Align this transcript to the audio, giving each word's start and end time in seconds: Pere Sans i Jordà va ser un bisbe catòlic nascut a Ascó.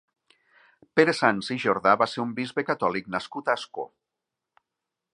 Pere 0.99 1.13
Sans 1.17 1.51
i 1.57 1.59
Jordà 1.65 1.95
va 2.03 2.09
ser 2.15 2.23
un 2.25 2.33
bisbe 2.41 2.65
catòlic 2.73 3.15
nascut 3.17 3.53
a 3.55 3.59
Ascó. 3.63 3.87